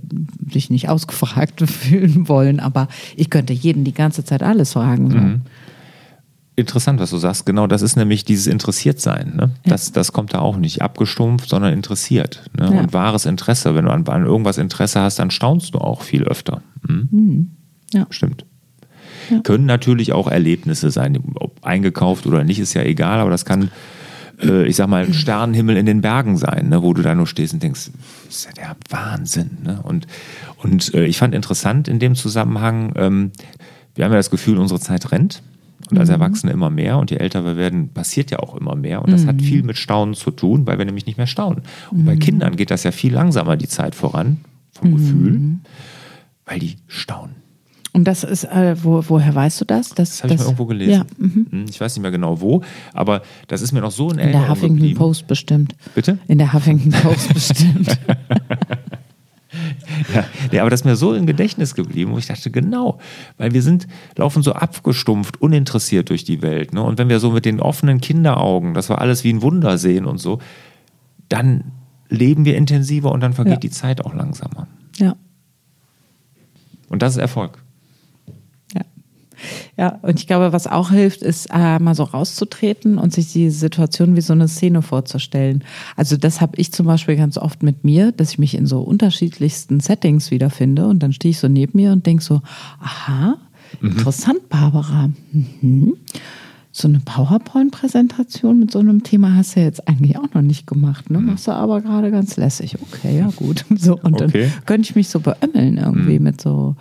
[0.50, 2.60] sich nicht ausgefragt fühlen wollen.
[2.60, 5.10] Aber ich könnte jeden die ganze Zeit alles fragen.
[5.10, 5.18] So.
[5.18, 5.40] Mhm.
[6.56, 7.46] Interessant, was du sagst.
[7.46, 9.36] Genau, das ist nämlich dieses Interessiertsein.
[9.36, 9.50] Ne?
[9.64, 9.70] Ja.
[9.70, 12.50] Das, das kommt da auch nicht abgestumpft, sondern interessiert.
[12.58, 12.74] Ne?
[12.74, 12.80] Ja.
[12.80, 13.76] Und wahres Interesse.
[13.76, 16.62] Wenn du an, an, irgendwas Interesse hast, dann staunst du auch viel öfter.
[16.86, 17.08] Hm?
[17.12, 17.50] Mhm.
[17.94, 18.06] Ja.
[18.10, 18.44] Stimmt.
[19.30, 19.38] Ja.
[19.40, 21.22] Können natürlich auch Erlebnisse sein.
[21.36, 23.70] Ob eingekauft oder nicht, ist ja egal, aber das kann
[24.40, 27.26] äh, ich sag mal, ein Sternenhimmel in den Bergen sein, ne, wo du da nur
[27.26, 27.90] stehst und denkst,
[28.26, 29.58] das ist ja der Wahnsinn.
[29.64, 29.80] Ne?
[29.82, 30.06] Und,
[30.56, 33.32] und äh, ich fand interessant in dem Zusammenhang, ähm,
[33.94, 35.42] wir haben ja das Gefühl, unsere Zeit rennt.
[35.90, 36.14] Und als mhm.
[36.14, 39.00] Erwachsene immer mehr und je älter wir werden, passiert ja auch immer mehr.
[39.00, 39.28] Und das mhm.
[39.28, 41.62] hat viel mit Staunen zu tun, weil wir nämlich nicht mehr staunen.
[41.90, 42.04] Und mhm.
[42.04, 44.38] bei Kindern geht das ja viel langsamer die Zeit voran,
[44.72, 45.60] vom Gefühl, mhm.
[46.44, 47.36] weil die staunen.
[47.98, 49.88] Und das ist, äh, wo, woher weißt du das?
[49.88, 50.92] Das, das habe ich mal irgendwo gelesen.
[50.92, 51.46] Ja, mhm.
[51.50, 52.62] Hm, ich weiß nicht mehr genau wo,
[52.94, 54.98] aber das ist mir noch so in Erinnerung In der Huffington geblieben.
[54.98, 55.74] Post bestimmt.
[55.96, 56.18] Bitte?
[56.28, 57.88] In der Huffington Post bestimmt.
[60.14, 63.00] ja, ja, aber das ist mir so im Gedächtnis geblieben, wo ich dachte, genau,
[63.36, 66.72] weil wir sind, laufen so abgestumpft, uninteressiert durch die Welt.
[66.72, 66.84] Ne?
[66.84, 70.06] Und wenn wir so mit den offenen Kinderaugen, das war alles wie ein Wunder sehen
[70.06, 70.38] und so,
[71.28, 71.72] dann
[72.10, 73.58] leben wir intensiver und dann vergeht ja.
[73.58, 74.68] die Zeit auch langsamer.
[74.98, 75.16] Ja.
[76.88, 77.58] Und das ist Erfolg.
[79.76, 83.50] Ja, und ich glaube, was auch hilft, ist äh, mal so rauszutreten und sich die
[83.50, 85.64] Situation wie so eine Szene vorzustellen.
[85.96, 88.80] Also das habe ich zum Beispiel ganz oft mit mir, dass ich mich in so
[88.80, 92.42] unterschiedlichsten Settings wiederfinde und dann stehe ich so neben mir und denke so,
[92.80, 93.36] aha,
[93.80, 93.90] mhm.
[93.90, 95.10] interessant, Barbara.
[95.32, 95.94] Mhm.
[96.70, 100.66] So eine PowerPoint-Präsentation mit so einem Thema hast du ja jetzt eigentlich auch noch nicht
[100.66, 101.18] gemacht, ne?
[101.18, 101.26] Mhm.
[101.26, 102.76] Machst du aber gerade ganz lässig.
[102.80, 103.64] Okay, ja gut.
[103.76, 104.50] So, und okay.
[104.52, 106.24] dann könnte ich mich so beömmeln irgendwie mhm.
[106.24, 106.76] mit so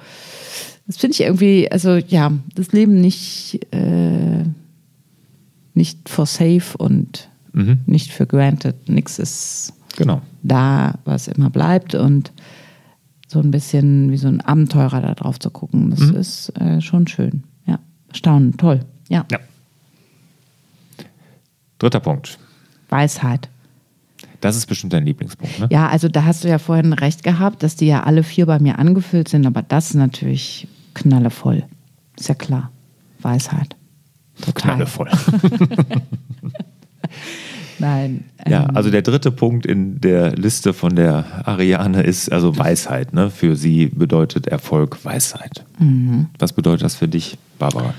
[0.88, 4.44] das finde ich irgendwie, also ja, das Leben nicht, äh,
[5.74, 7.80] nicht for safe und mhm.
[7.86, 8.88] nicht für granted.
[8.88, 10.22] Nichts ist genau.
[10.44, 12.32] da, was immer bleibt und
[13.28, 16.16] so ein bisschen wie so ein Abenteurer da drauf zu gucken, das mhm.
[16.16, 17.44] ist äh, schon schön.
[17.66, 17.80] Ja,
[18.14, 18.80] staunen, toll.
[19.10, 19.26] Ja.
[19.30, 19.40] ja.
[21.80, 22.40] Dritter Punkt.
[22.88, 23.50] Weisheit.
[24.40, 25.68] Das ist bestimmt dein Lieblingspunkt, ne?
[25.70, 28.60] Ja, also da hast du ja vorhin recht gehabt, dass die ja alle vier bei
[28.60, 31.64] mir angefüllt sind, aber das ist natürlich knallevoll.
[32.18, 32.72] Ist ja klar.
[33.22, 33.76] Weisheit.
[34.42, 34.76] Total.
[34.76, 35.10] Knallevoll.
[37.80, 38.26] Nein.
[38.48, 43.14] Ja, ähm, also der dritte Punkt in der Liste von der Ariane ist also Weisheit.
[43.14, 43.30] Ne?
[43.30, 45.64] Für sie bedeutet Erfolg Weisheit.
[45.80, 46.28] Mhm.
[46.40, 47.94] Was bedeutet das für dich, Barbara?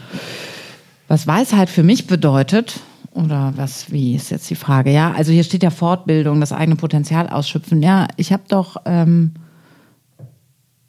[1.06, 2.80] Was Weisheit für mich bedeutet,
[3.12, 4.92] oder was, wie ist jetzt die Frage?
[4.92, 7.82] Ja, also hier steht ja Fortbildung, das eigene Potenzial ausschöpfen.
[7.82, 9.32] Ja, ich habe doch ähm,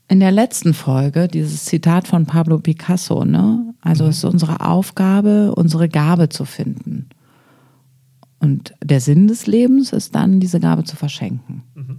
[0.09, 3.73] in der letzten Folge dieses Zitat von Pablo Picasso, ne?
[3.79, 4.09] Also mhm.
[4.09, 7.09] es ist unsere Aufgabe, unsere Gabe zu finden.
[8.39, 11.61] Und der Sinn des Lebens ist dann, diese Gabe zu verschenken.
[11.75, 11.97] Mhm.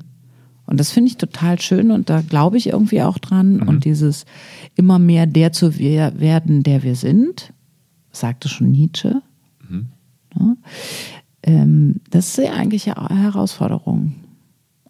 [0.66, 3.59] Und das finde ich total schön und da glaube ich irgendwie auch dran.
[3.59, 3.68] Mhm.
[3.68, 4.25] Und dieses
[4.75, 7.53] immer mehr der zu werden, der wir sind,
[8.11, 9.23] sagte schon Nietzsche.
[9.68, 9.88] Mhm.
[10.37, 10.57] Ja?
[11.42, 14.14] Ähm, das ist ja eigentlich eine Herausforderung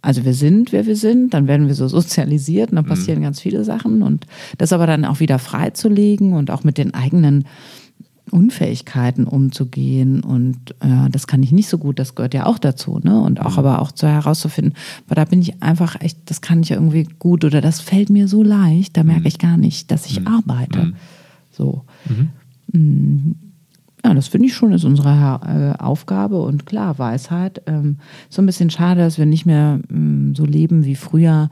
[0.02, 2.90] also wir sind, wer wir sind, dann werden wir so sozialisiert und dann mhm.
[2.90, 3.24] passieren mhm.
[3.24, 4.26] ganz viele Sachen und
[4.58, 7.44] das aber dann auch wieder freizulegen und auch mit den eigenen
[8.30, 13.00] Unfähigkeiten umzugehen und äh, das kann ich nicht so gut, das gehört ja auch dazu,
[13.02, 13.20] ne?
[13.20, 13.58] Und auch mhm.
[13.58, 14.74] aber auch zu herauszufinden,
[15.06, 18.28] aber da bin ich einfach echt, das kann ich irgendwie gut oder das fällt mir
[18.28, 19.26] so leicht, da merke mhm.
[19.26, 20.28] ich gar nicht, dass ich mhm.
[20.28, 20.92] arbeite.
[21.50, 21.84] So.
[24.02, 25.40] Mm Ja, das finde ich schon, ist unsere
[25.78, 27.62] äh, Aufgabe und klar, Weisheit.
[27.66, 31.50] Ähm, so ein bisschen schade, dass wir nicht mehr ähm, so leben wie früher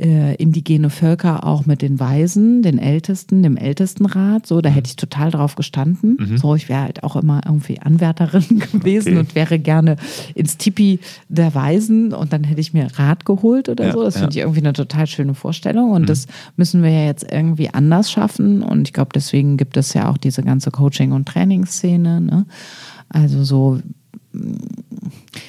[0.00, 4.46] äh, indigene Völker auch mit den Weisen, den Ältesten, dem Ältestenrat.
[4.46, 6.16] So, da hätte ich total drauf gestanden.
[6.18, 6.38] Mhm.
[6.38, 9.18] So, ich wäre halt auch immer irgendwie Anwärterin gewesen okay.
[9.18, 9.96] und wäre gerne
[10.34, 14.02] ins Tipi der Weisen und dann hätte ich mir Rat geholt oder ja, so.
[14.02, 14.20] Das ja.
[14.20, 16.06] finde ich irgendwie eine total schöne Vorstellung und mhm.
[16.06, 20.08] das müssen wir ja jetzt irgendwie anders schaffen und ich glaube, deswegen gibt es ja
[20.08, 22.20] auch diese ganze Coaching- und Trainingsszene.
[22.20, 22.46] Ne?
[23.10, 23.80] Also so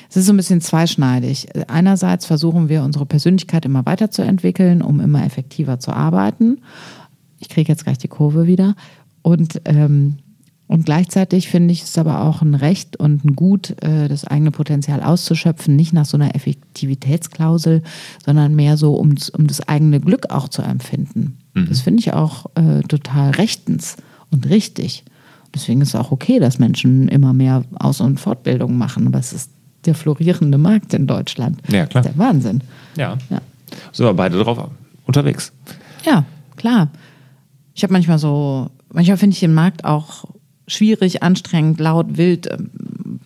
[0.09, 1.47] es ist so ein bisschen zweischneidig.
[1.67, 6.61] Einerseits versuchen wir, unsere Persönlichkeit immer weiterzuentwickeln, um immer effektiver zu arbeiten.
[7.39, 8.75] Ich kriege jetzt gleich die Kurve wieder.
[9.21, 10.17] Und, ähm,
[10.67, 14.51] und gleichzeitig finde ich es aber auch ein Recht und ein Gut, äh, das eigene
[14.51, 17.83] Potenzial auszuschöpfen, nicht nach so einer Effektivitätsklausel,
[18.25, 21.37] sondern mehr so, um, um das eigene Glück auch zu empfinden.
[21.53, 21.67] Mhm.
[21.67, 23.97] Das finde ich auch äh, total rechtens
[24.31, 25.03] und richtig.
[25.53, 29.07] Deswegen ist es auch okay, dass Menschen immer mehr Aus- und Fortbildungen machen.
[29.07, 29.51] Aber es ist
[29.85, 31.61] der florierende Markt in Deutschland.
[31.67, 32.03] Ja, klar.
[32.03, 32.61] Das ist der Wahnsinn.
[32.95, 33.17] Ja.
[33.29, 33.41] ja.
[33.91, 34.69] Sind wir beide drauf
[35.05, 35.51] unterwegs.
[36.05, 36.89] Ja, klar.
[37.73, 40.25] Ich habe manchmal so, manchmal finde ich den Markt auch
[40.67, 42.69] schwierig, anstrengend, laut, wild, ähm,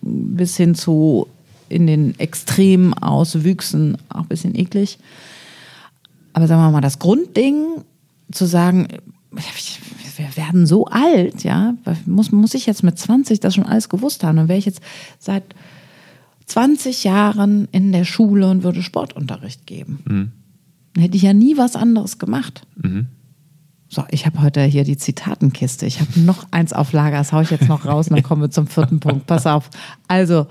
[0.02, 1.28] bis hin zu
[1.68, 4.98] in den extremen Auswüchsen auch ein bisschen eklig.
[6.32, 7.82] Aber sagen wir mal, das Grundding
[8.30, 8.88] zu sagen,
[10.16, 11.74] wir werden so alt, ja.
[12.06, 14.36] Muss, muss ich jetzt mit 20 das schon alles gewusst haben?
[14.36, 14.80] Dann wäre ich jetzt
[15.18, 15.44] seit
[16.46, 19.98] 20 Jahren in der Schule und würde Sportunterricht geben.
[20.06, 20.32] Mhm.
[20.94, 22.66] Dann hätte ich ja nie was anderes gemacht.
[22.76, 23.08] Mhm.
[23.88, 25.86] So, ich habe heute hier die Zitatenkiste.
[25.86, 28.42] Ich habe noch eins auf Lager, das haue ich jetzt noch raus und dann kommen
[28.42, 29.26] wir zum vierten Punkt.
[29.26, 29.70] Pass auf.
[30.08, 30.46] Also,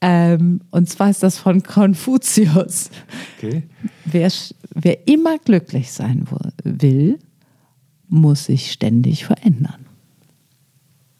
[0.00, 2.90] ähm, und zwar ist das von Konfuzius.
[3.36, 3.64] Okay.
[4.04, 4.30] Wer,
[4.74, 6.26] wer immer glücklich sein
[6.62, 7.18] will,
[8.08, 9.86] muss sich ständig verändern.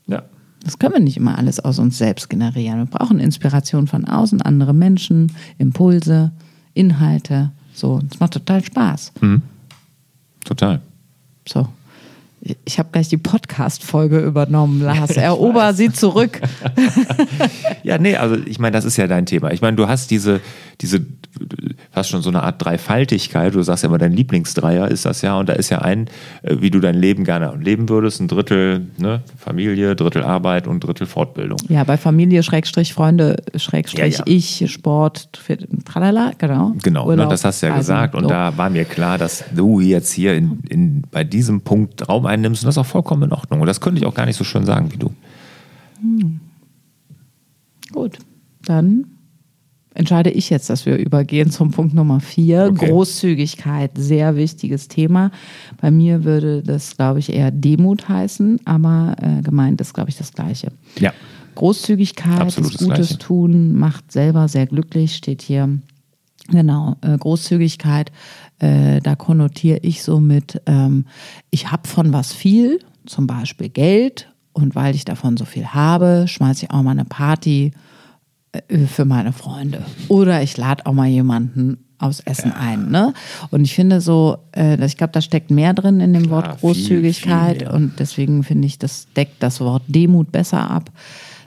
[0.07, 0.24] Ja.
[0.64, 2.79] Das können wir nicht immer alles aus uns selbst generieren.
[2.79, 6.33] Wir brauchen Inspiration von außen, andere Menschen, Impulse,
[6.74, 7.53] Inhalte.
[7.72, 9.12] So, das macht total Spaß.
[9.20, 9.42] Mhm.
[10.44, 10.81] Total.
[11.46, 11.68] So.
[12.64, 15.16] Ich habe gleich die Podcast-Folge übernommen, Lars.
[15.16, 16.40] Erober sie zurück.
[17.83, 19.53] ja, nee, also ich meine, das ist ja dein Thema.
[19.53, 20.40] Ich meine, du hast diese,
[20.81, 21.05] diese
[21.90, 23.55] fast schon so eine Art Dreifaltigkeit.
[23.55, 25.38] Du sagst ja immer, dein Lieblingsdreier ist das ja.
[25.38, 26.09] Und da ist ja ein,
[26.42, 28.20] äh, wie du dein Leben gerne leben würdest.
[28.20, 31.59] Ein Drittel ne, Familie, Drittel Arbeit und Drittel Fortbildung.
[31.68, 34.24] Ja, bei Familie, Schrägstrich, Freunde, Schrägstrich, ja, ja.
[34.27, 35.31] ich, Sport,
[35.85, 36.74] tralala, genau.
[36.83, 38.14] Genau, ne, das hast du ja also, gesagt.
[38.14, 38.29] Und so.
[38.29, 42.62] da war mir klar, dass du jetzt hier in, in, bei diesem Punkt Raum einnimmst.
[42.62, 43.61] Und das ist auch vollkommen in Ordnung.
[43.61, 45.11] Und das könnte ich auch gar nicht so schön sagen wie du.
[46.01, 46.41] Hm.
[47.93, 48.19] Gut,
[48.64, 49.07] dann
[49.95, 52.69] entscheide ich jetzt, dass wir übergehen zum Punkt Nummer vier.
[52.71, 52.88] Okay.
[52.88, 55.33] Großzügigkeit, sehr wichtiges Thema.
[55.81, 60.17] Bei mir würde das, glaube ich, eher Demut heißen, aber äh, gemeint ist, glaube ich,
[60.17, 60.71] das Gleiche.
[61.01, 61.12] Ja.
[61.57, 63.19] Großzügigkeit, Absolut das Gutes Gleiche.
[63.19, 65.81] tun, macht selber sehr glücklich, steht hier.
[66.51, 68.12] Genau, äh, Großzügigkeit,
[68.59, 71.07] äh, da konnotiere ich so mit, ähm,
[71.51, 76.25] ich habe von was viel, zum Beispiel Geld, und weil ich davon so viel habe,
[76.27, 77.73] schmeiße ich auch mal eine Party
[78.53, 79.85] äh, für meine Freunde.
[80.09, 82.61] Oder ich lade auch mal jemanden aufs Essen ja.
[82.61, 82.90] ein.
[82.90, 83.12] Ne?
[83.51, 86.61] Und ich finde so, äh, ich glaube, da steckt mehr drin in dem Klar, Wort
[86.61, 87.59] Großzügigkeit.
[87.59, 90.90] Viel, viel und deswegen finde ich, das deckt das Wort Demut besser ab.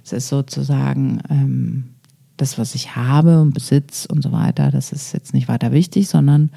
[0.03, 1.90] Es ist sozusagen ähm,
[2.37, 6.07] das, was ich habe und Besitz und so weiter, das ist jetzt nicht weiter wichtig,
[6.07, 6.49] sondern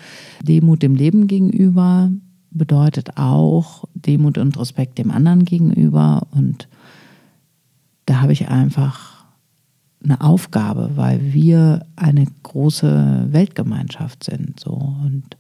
[0.43, 2.11] Demut dem Leben gegenüber
[2.51, 6.27] bedeutet auch Demut und Respekt dem anderen gegenüber.
[6.31, 6.69] Und
[8.07, 9.25] da habe ich einfach
[10.03, 14.61] eine Aufgabe, weil wir eine große Weltgemeinschaft sind.
[14.61, 14.73] So.
[14.73, 15.37] Und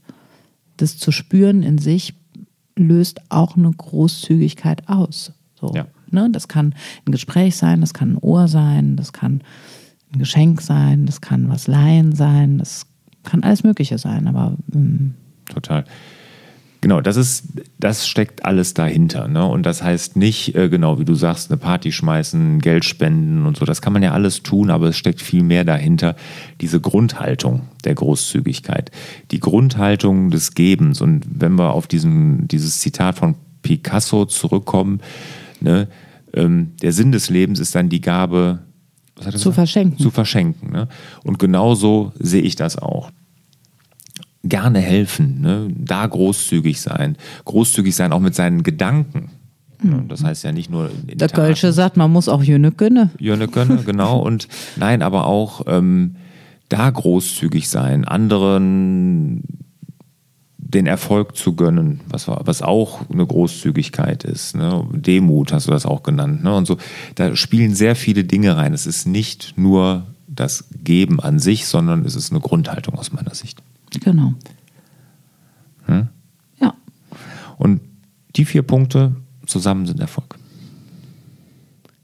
[0.77, 2.14] das zu spüren in sich
[2.77, 5.33] löst auch eine Großzügigkeit aus.
[5.55, 5.73] So.
[5.75, 5.87] Ja.
[6.11, 6.29] Ne?
[6.31, 6.75] Das kann
[7.07, 9.42] ein Gespräch sein, das kann ein Ohr sein, das kann
[10.14, 12.87] ein Geschenk sein, das kann was Leihen sein, das
[13.22, 14.57] kann alles Mögliche sein, aber.
[14.74, 15.14] Ähm,
[15.46, 15.85] Total.
[16.85, 17.44] Genau, das ist,
[17.79, 19.27] das steckt alles dahinter.
[19.27, 19.42] Ne?
[19.46, 23.57] Und das heißt nicht, äh, genau wie du sagst, eine Party schmeißen, Geld spenden und
[23.57, 23.64] so.
[23.64, 26.14] Das kann man ja alles tun, aber es steckt viel mehr dahinter.
[26.61, 28.90] Diese Grundhaltung der Großzügigkeit,
[29.31, 31.00] die Grundhaltung des Gebens.
[31.00, 35.00] Und wenn wir auf diesen, dieses Zitat von Picasso zurückkommen,
[35.62, 35.88] ne?
[36.35, 38.59] ähm, der Sinn des Lebens ist dann die Gabe,
[39.16, 39.55] zu gesagt?
[39.55, 39.98] verschenken.
[39.98, 40.72] Zu verschenken.
[40.72, 40.88] Ne?
[41.22, 43.11] Und genauso sehe ich das auch
[44.42, 45.68] gerne helfen, ne?
[45.74, 49.31] da großzügig sein, großzügig sein auch mit seinen Gedanken.
[49.83, 50.09] Mhm.
[50.09, 50.90] Das heißt ja nicht nur.
[51.05, 53.11] Der Kölsche sagt, man muss auch Jönne können.
[53.18, 54.18] Jönne können, genau.
[54.18, 56.16] Und nein, aber auch ähm,
[56.68, 59.63] da großzügig sein, anderen
[60.74, 64.56] den Erfolg zu gönnen, was, was auch eine Großzügigkeit ist.
[64.56, 64.87] Ne?
[64.92, 66.42] Demut hast du das auch genannt.
[66.42, 66.54] Ne?
[66.54, 66.76] Und so,
[67.14, 68.74] da spielen sehr viele Dinge rein.
[68.74, 73.34] Es ist nicht nur das Geben an sich, sondern es ist eine Grundhaltung aus meiner
[73.34, 73.62] Sicht.
[74.02, 74.34] Genau.
[75.87, 76.08] Hm?
[76.60, 76.74] Ja.
[77.56, 77.80] Und
[78.34, 79.14] die vier Punkte
[79.46, 80.37] zusammen sind Erfolg.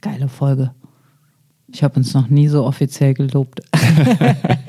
[0.00, 0.70] Geile Folge.
[1.72, 3.60] Ich habe uns noch nie so offiziell gelobt.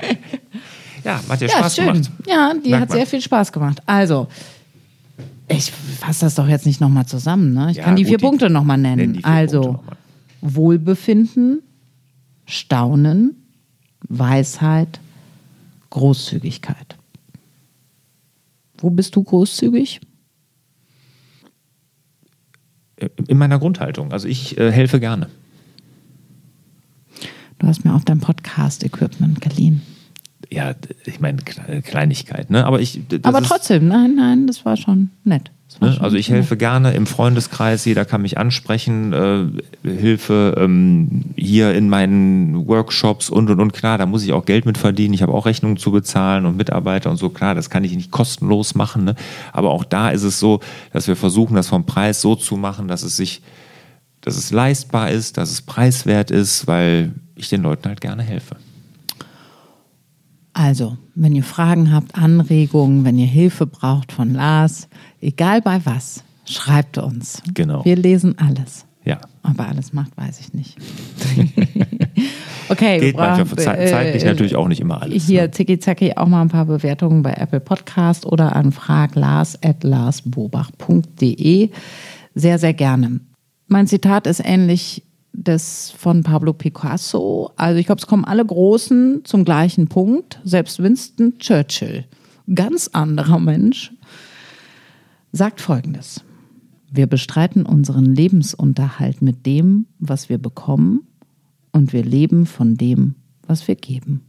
[1.04, 1.86] ja, hat dir ja, Spaß schön.
[1.86, 2.10] gemacht.
[2.26, 2.98] Ja, die Merkt hat man.
[2.98, 3.82] sehr viel Spaß gemacht.
[3.86, 4.28] Also,
[5.48, 7.52] ich fasse das doch jetzt nicht nochmal zusammen.
[7.52, 7.70] Ne?
[7.72, 9.14] Ich Ja, kann die gut, vier die- Punkte nochmal nenn nennen.
[9.16, 9.96] vier also, noch mal.
[10.40, 11.62] Wohlbefinden,
[12.46, 13.36] Staunen,
[14.08, 14.98] Weisheit,
[15.90, 16.96] Großzügigkeit.
[18.78, 20.00] Wo bist du großzügig?
[23.26, 24.12] In meiner Grundhaltung.
[24.12, 25.28] Also ich äh, helfe gerne.
[27.58, 29.82] Du hast mir auch dein Podcast-Equipment geliehen.
[30.52, 30.74] Ja,
[31.06, 32.66] ich meine Kle- Kleinigkeit, ne?
[32.66, 33.00] Aber ich.
[33.22, 35.50] Aber ist- trotzdem, nein, nein, das war schon nett.
[35.80, 35.94] War Ne?
[35.94, 36.36] schon Also ich nett.
[36.40, 43.30] helfe gerne im Freundeskreis, jeder kann mich ansprechen, äh, Hilfe ähm, hier in meinen Workshops
[43.30, 45.78] und und und klar, da muss ich auch Geld mit verdienen, ich habe auch Rechnungen
[45.78, 49.14] zu bezahlen und Mitarbeiter und so, klar, das kann ich nicht kostenlos machen, ne?
[49.54, 50.60] aber auch da ist es so,
[50.92, 53.40] dass wir versuchen, das vom Preis so zu machen, dass es sich,
[54.20, 58.56] dass es leistbar ist, dass es preiswert ist, weil ich den Leuten halt gerne helfe.
[60.54, 64.88] Also, wenn ihr Fragen habt, Anregungen, wenn ihr Hilfe braucht von Lars,
[65.20, 67.42] egal bei was, schreibt uns.
[67.54, 67.84] Genau.
[67.84, 68.84] Wir lesen alles.
[69.04, 69.18] Ja.
[69.42, 70.76] Ob er alles macht, weiß ich nicht.
[72.68, 75.26] okay, Geht wir manchmal brauchen- ze- zeitlich äh, natürlich auch nicht immer alles.
[75.26, 75.50] Hier, ne?
[75.50, 81.70] zicki zacki, auch mal ein paar Bewertungen bei Apple Podcast oder an fraglars.larsbobach.de.
[82.34, 83.20] Sehr, sehr gerne.
[83.68, 85.02] Mein Zitat ist ähnlich
[85.32, 87.52] des von Pablo Picasso.
[87.56, 90.40] Also ich glaube, es kommen alle Großen zum gleichen Punkt.
[90.44, 92.04] Selbst Winston Churchill,
[92.54, 93.92] ganz anderer Mensch,
[95.32, 96.22] sagt Folgendes.
[96.90, 101.06] Wir bestreiten unseren Lebensunterhalt mit dem, was wir bekommen,
[101.72, 103.14] und wir leben von dem,
[103.46, 104.26] was wir geben.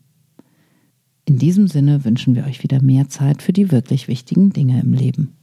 [1.26, 4.94] In diesem Sinne wünschen wir euch wieder mehr Zeit für die wirklich wichtigen Dinge im
[4.94, 5.36] Leben.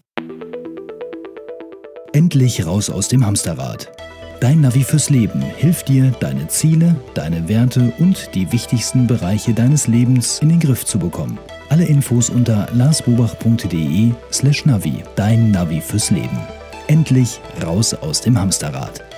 [2.12, 3.90] Endlich raus aus dem Hamsterrad.
[4.40, 9.86] Dein Navi fürs Leben hilft dir, deine Ziele, deine Werte und die wichtigsten Bereiche deines
[9.86, 11.38] Lebens in den Griff zu bekommen.
[11.68, 15.04] Alle Infos unter larsbobach.de slash Navi.
[15.14, 16.38] Dein Navi fürs Leben.
[16.86, 19.09] Endlich raus aus dem Hamsterrad.